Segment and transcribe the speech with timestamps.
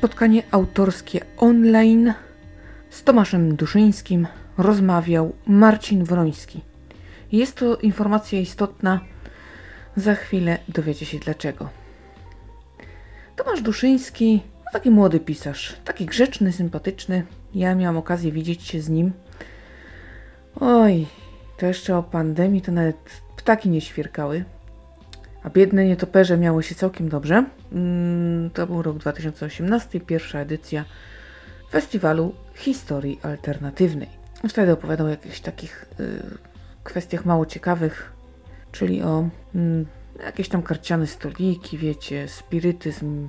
[0.00, 2.14] spotkanie autorskie online
[2.90, 4.26] z Tomaszem Duszyńskim
[4.58, 6.60] rozmawiał Marcin Wroński.
[7.32, 9.00] Jest to informacja istotna,
[9.96, 11.68] za chwilę dowiecie się dlaczego.
[13.36, 17.26] Tomasz Duszyński, no taki młody pisarz, taki grzeczny, sympatyczny.
[17.54, 19.12] Ja miałam okazję widzieć się z nim.
[20.60, 21.06] Oj,
[21.58, 22.96] to jeszcze o pandemii to nawet
[23.36, 24.44] ptaki nie świerkały.
[25.42, 27.44] A biedne nietoperze miały się całkiem dobrze.
[27.72, 30.84] Mm, to był rok 2018, pierwsza edycja
[31.70, 34.08] festiwalu historii alternatywnej.
[34.48, 36.22] Wtedy opowiadał o jakichś takich y,
[36.84, 38.12] kwestiach mało ciekawych,
[38.72, 39.86] czyli o mm,
[40.24, 43.28] jakieś tam karciane stoliki, wiecie, spirytyzm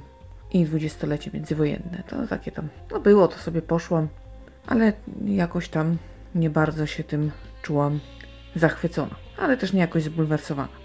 [0.51, 2.03] i dwudziestolecie międzywojenne.
[2.07, 4.07] To takie tam, no było, to sobie poszłam,
[4.67, 4.93] ale
[5.25, 5.98] jakoś tam
[6.35, 7.99] nie bardzo się tym czułam
[8.55, 10.80] zachwycona, ale też nie jakoś zbulwersowana.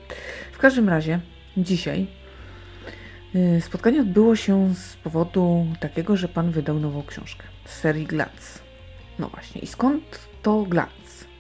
[0.53, 1.21] W każdym razie
[1.57, 2.07] dzisiaj
[3.35, 8.59] y, spotkanie odbyło się z powodu takiego, że pan wydał nową książkę z serii Glac.
[9.19, 10.89] No właśnie, i skąd to Glac?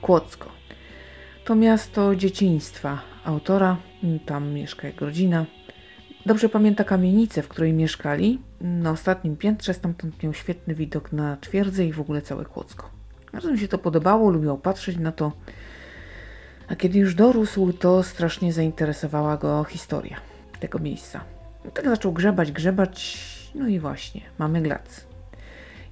[0.00, 0.50] Kłodzko.
[1.44, 3.76] To miasto dzieciństwa autora,
[4.26, 5.46] tam mieszka jego rodzina.
[6.26, 8.40] Dobrze pamięta kamienicę, w której mieszkali.
[8.60, 12.90] Na ostatnim piętrze stamtąd miał świetny widok na twierdzę i w ogóle całe Kłodzko.
[13.32, 15.32] Bardzo mi się to podobało, lubił patrzeć na to.
[16.68, 20.16] A kiedy już dorósł, to strasznie zainteresowała go historia
[20.60, 21.20] tego miejsca.
[21.74, 23.18] Tak zaczął grzebać, grzebać,
[23.54, 25.06] no i właśnie, mamy glac.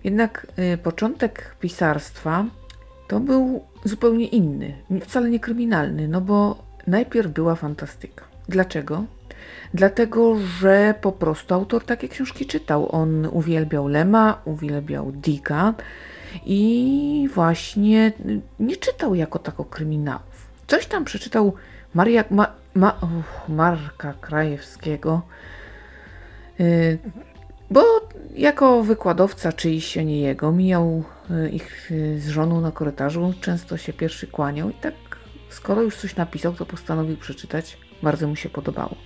[0.04, 2.44] Jednak y, początek pisarstwa
[3.08, 8.24] to był zupełnie inny, wcale nie kryminalny, no bo najpierw była fantastyka.
[8.48, 9.04] Dlaczego?
[9.74, 12.96] Dlatego, że po prostu autor takie książki czytał.
[12.96, 15.74] On uwielbiał Lema, uwielbiał Dicka
[16.46, 18.12] i właśnie
[18.60, 20.43] nie czytał jako tako kryminałów.
[20.66, 21.54] Coś tam przeczytał
[21.94, 25.22] Maria, ma, ma, uh, Marka Krajewskiego,
[26.58, 26.98] yy,
[27.70, 27.84] bo
[28.34, 33.76] jako wykładowca czyjś, a nie jego, mijał y, ich y, z żoną na korytarzu, często
[33.76, 34.94] się pierwszy kłaniał i tak
[35.50, 37.78] skoro już coś napisał, to postanowił przeczytać.
[38.02, 38.96] Bardzo mu się podobało.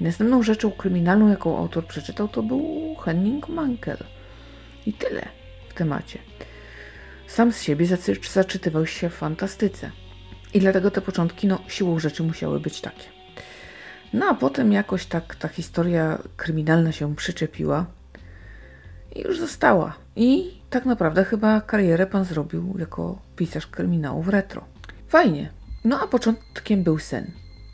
[0.00, 4.04] I następną rzeczą kryminalną, jaką autor przeczytał, to był Henning Mankell.
[4.86, 5.28] I tyle
[5.68, 6.18] w temacie.
[7.26, 7.86] Sam z siebie
[8.32, 9.90] zaczytywał się w fantastyce.
[10.54, 13.04] I dlatego te początki, no, siłą rzeczy musiały być takie.
[14.12, 17.86] No a potem jakoś tak ta historia kryminalna się przyczepiła
[19.16, 19.96] i już została.
[20.16, 24.64] I tak naprawdę chyba karierę pan zrobił jako pisarz kryminałów retro.
[25.08, 25.50] Fajnie.
[25.84, 27.30] No a początkiem był sen.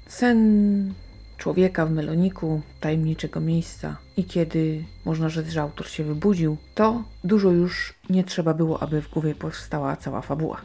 [0.08, 0.94] Sen
[1.36, 7.50] człowieka w meloniku tajemniczego miejsca i kiedy można rzec, że autor się wybudził, to dużo
[7.50, 10.60] już nie trzeba było, aby w głowie powstała cała fabuła.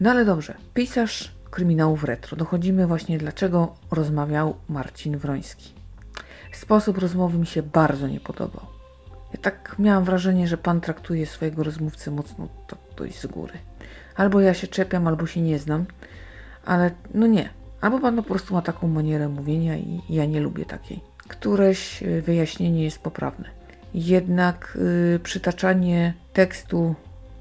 [0.00, 2.36] No ale dobrze, pisarz kryminałów retro.
[2.36, 5.72] Dochodzimy właśnie dlaczego rozmawiał Marcin Wroński.
[6.52, 8.66] Sposób rozmowy mi się bardzo nie podobał.
[9.32, 13.54] Ja tak miałam wrażenie, że pan traktuje swojego rozmówcę mocno to dość z góry.
[14.16, 15.84] Albo ja się czepiam, albo się nie znam,
[16.64, 17.48] ale no nie.
[17.80, 21.00] Albo pan po prostu ma taką manierę mówienia i ja nie lubię takiej.
[21.28, 23.48] Któreś y, wyjaśnienie jest poprawne.
[23.94, 24.78] Jednak
[25.12, 26.94] yy, przytaczanie tekstu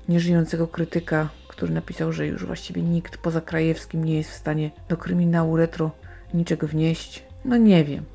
[0.10, 4.98] nieżyjącego krytyka, który napisał, że już właściwie nikt poza Krajewskim nie jest w stanie do
[4.98, 5.92] kryminału retro
[6.34, 8.06] niczego wnieść, no nie wiem.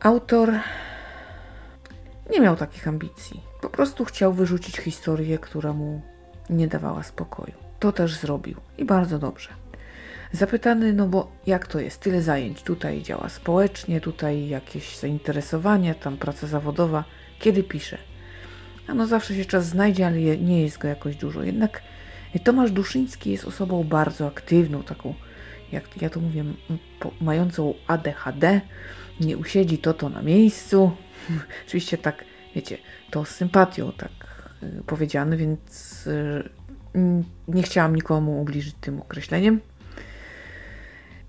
[0.00, 0.52] Autor
[2.30, 3.40] nie miał takich ambicji.
[3.60, 6.00] Po prostu chciał wyrzucić historię, która mu
[6.50, 7.52] nie dawała spokoju.
[7.78, 9.48] To też zrobił i bardzo dobrze.
[10.32, 12.00] Zapytany, no bo jak to jest?
[12.00, 12.62] Tyle zajęć.
[12.62, 17.04] Tutaj działa społecznie, tutaj jakieś zainteresowania, tam praca zawodowa.
[17.38, 17.98] Kiedy pisze?
[18.86, 21.42] A no zawsze się czas znajdzie, ale nie jest go jakoś dużo.
[21.42, 21.82] Jednak
[22.40, 25.14] Tomasz Duszyński jest osobą bardzo aktywną, taką,
[25.72, 26.44] jak ja to mówię,
[27.20, 28.60] mającą ADHD.
[29.20, 30.90] Nie usiedzi to to na miejscu.
[31.66, 32.78] Oczywiście tak, wiecie,
[33.10, 34.10] to z sympatią tak
[34.62, 36.48] y, powiedziane, więc y,
[37.48, 39.60] nie chciałam nikomu ubliżyć tym określeniem.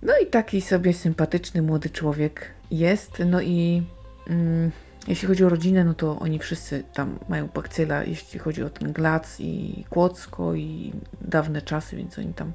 [0.02, 3.24] No i taki sobie sympatyczny młody człowiek jest.
[3.26, 3.84] No i
[4.28, 4.72] mm,
[5.08, 8.94] jeśli chodzi o rodzinę, no to oni wszyscy tam mają bakcyla, jeśli chodzi o ten
[8.94, 12.52] Glac i Kłodzko i dawne czasy, więc oni tam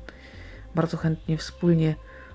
[0.74, 1.94] bardzo chętnie wspólnie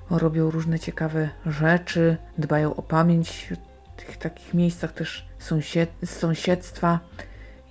[0.09, 3.53] robią różne ciekawe rzeczy, dbają o pamięć
[3.97, 6.99] w tych takich miejscach też sąsied sąsiedztwa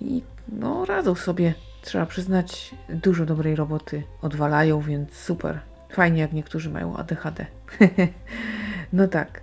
[0.01, 5.59] i no radzą sobie, trzeba przyznać, dużo dobrej roboty odwalają, więc super.
[5.89, 7.45] Fajnie, jak niektórzy mają ADHD.
[8.93, 9.41] no tak.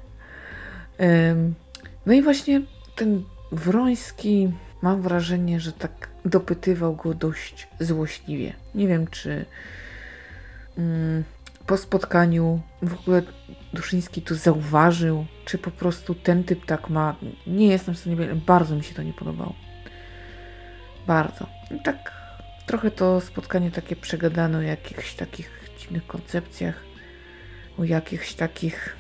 [2.06, 2.60] no i właśnie
[2.96, 4.52] ten Wroński,
[4.82, 8.52] mam wrażenie, że tak dopytywał go dość złośliwie.
[8.74, 9.44] Nie wiem, czy
[10.78, 11.24] mm,
[11.66, 13.22] po spotkaniu w ogóle
[13.72, 17.16] Duszyński to zauważył, czy po prostu ten typ tak ma.
[17.46, 19.54] Nie jestem w stanie bardzo mi się to nie podobało.
[21.06, 21.46] Bardzo.
[21.70, 22.12] I tak
[22.66, 26.84] trochę to spotkanie takie przegadane o jakichś takich dziwnych koncepcjach,
[27.78, 28.96] o jakichś takich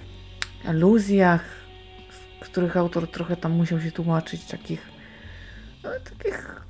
[0.66, 1.63] aluzjach,
[2.40, 4.86] których autor trochę tam musiał się tłumaczyć, takich,
[5.84, 6.62] no, takich,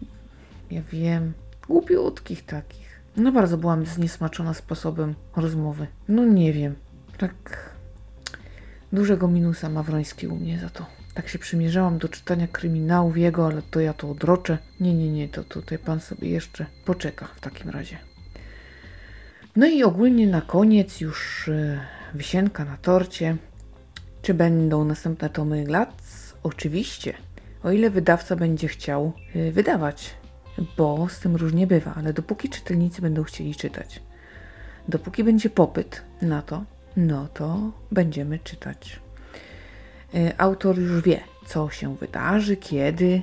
[0.71, 1.33] ja wiem,
[1.69, 3.01] głupiutkich takich.
[3.17, 5.87] No bardzo byłam zniesmaczona sposobem rozmowy.
[6.09, 6.75] No nie wiem,
[7.19, 7.71] tak
[8.93, 10.87] dużego minusa ma Wroński u mnie za to.
[11.15, 14.59] Tak się przymierzałam do czytania kryminałów jego, ale to ja to odroczę.
[14.81, 17.99] Nie, nie, nie, to tutaj pan sobie jeszcze poczeka w takim razie.
[19.57, 21.81] No i ogólnie na koniec już yy,
[22.15, 23.37] wisienka na torcie.
[24.25, 25.89] Czy będą następne tomy Glac?
[26.43, 27.15] Oczywiście.
[27.63, 30.15] O ile wydawca będzie chciał yy, wydawać,
[30.77, 34.03] bo z tym różnie bywa, ale dopóki czytelnicy będą chcieli czytać,
[34.89, 36.65] dopóki będzie popyt na to,
[36.97, 39.01] no to będziemy czytać.
[40.15, 43.23] Yy, autor już wie, co się wydarzy, kiedy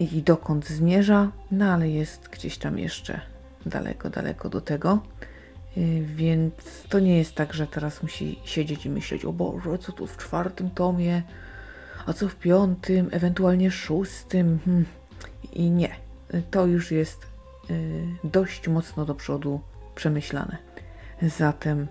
[0.00, 3.20] i dokąd zmierza, no ale jest gdzieś tam jeszcze
[3.66, 5.02] daleko, daleko do tego.
[5.76, 9.92] Yy, Więc to nie jest tak, że teraz musi siedzieć i myśleć, o Boże, co
[9.92, 11.22] tu w czwartym tomie,
[12.06, 14.58] a co w piątym, ewentualnie szóstym.
[14.64, 14.84] Hmm.
[15.52, 15.96] I nie,
[16.50, 17.26] to już jest
[17.70, 17.76] yy,
[18.24, 19.60] dość mocno do przodu
[19.94, 20.56] przemyślane.
[21.22, 21.86] Zatem,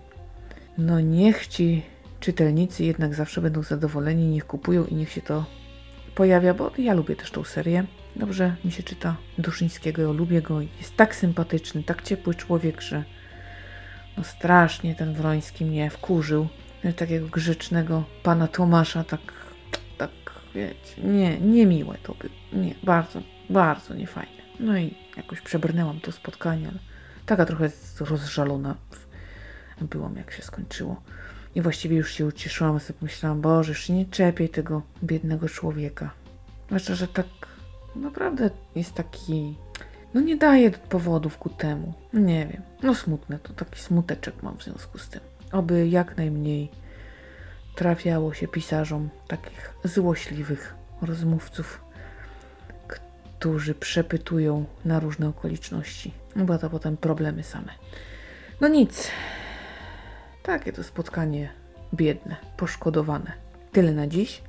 [0.77, 1.83] no niech ci
[2.19, 5.45] czytelnicy jednak zawsze będą zadowoleni, niech kupują i niech się to
[6.15, 7.85] pojawia, bo ja lubię też tą serię.
[8.15, 13.03] Dobrze mi się czyta Duszyńskiego, lubię go, jest tak sympatyczny, tak ciepły człowiek, że
[14.17, 16.47] no strasznie ten Wroński mnie wkurzył.
[16.95, 19.21] Takiego grzecznego pana Tomasza, tak,
[19.97, 20.09] tak,
[20.55, 22.63] wiecie, nie, niemiłe to było.
[22.63, 24.41] Nie, bardzo, bardzo niefajne.
[24.59, 26.79] No i jakoś przebrnęłam to spotkanie, ale
[27.25, 27.69] taka trochę
[27.99, 28.75] rozżalona
[29.81, 31.01] byłam, jak się skończyło.
[31.55, 36.11] I właściwie już się ucieszyłam, sobie myślałam, Boże, już nie czepiej tego biednego człowieka.
[36.67, 37.27] Zwłaszcza, że tak
[37.95, 39.55] naprawdę jest taki
[40.13, 41.93] no nie daje powodów ku temu.
[42.13, 42.61] Nie wiem.
[42.83, 45.21] No smutne, to taki smuteczek mam w związku z tym.
[45.51, 46.69] Oby jak najmniej
[47.75, 51.81] trafiało się pisarzom takich złośliwych rozmówców,
[52.87, 56.13] którzy przepytują na różne okoliczności.
[56.35, 57.71] No bo to potem problemy same.
[58.61, 59.07] No nic.
[60.43, 61.49] Takie to spotkanie
[61.93, 63.31] biedne, poszkodowane.
[63.71, 64.41] Tyle na dziś.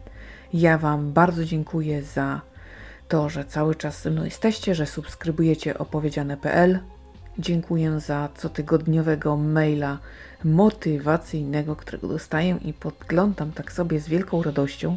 [0.53, 2.41] Ja Wam bardzo dziękuję za
[3.13, 6.79] to, że cały czas ze mną jesteście, że subskrybujecie opowiedziane.pl.
[7.39, 9.99] Dziękuję za cotygodniowego maila
[10.45, 14.97] motywacyjnego, którego dostaję i podglądam tak sobie z wielką radością,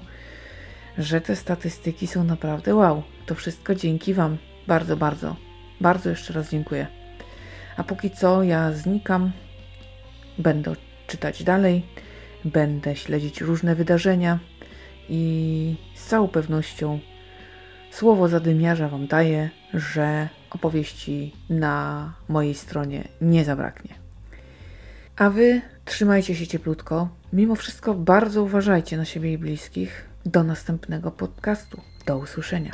[0.97, 3.03] że te statystyki są naprawdę wow.
[3.25, 4.37] To wszystko dzięki Wam.
[4.67, 5.35] Bardzo, bardzo,
[5.81, 6.87] bardzo jeszcze raz dziękuję.
[7.77, 9.31] A póki co ja znikam,
[10.37, 10.75] będę
[11.07, 11.85] czytać dalej,
[12.45, 14.39] będę śledzić różne wydarzenia
[15.09, 16.99] i z całą pewnością
[17.95, 23.95] Słowo zadymiarza Wam daję, że opowieści na mojej stronie nie zabraknie.
[25.15, 27.09] A Wy trzymajcie się cieplutko.
[27.33, 30.09] Mimo wszystko bardzo uważajcie na siebie i bliskich.
[30.25, 31.81] Do następnego podcastu.
[32.05, 32.71] Do usłyszenia.